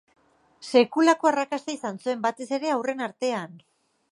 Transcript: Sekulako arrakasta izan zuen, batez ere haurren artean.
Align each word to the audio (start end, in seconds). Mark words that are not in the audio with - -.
Sekulako 0.69 1.29
arrakasta 1.31 1.75
izan 1.75 2.01
zuen, 2.05 2.25
batez 2.27 2.49
ere 2.59 2.73
haurren 2.77 3.07
artean. 3.11 3.55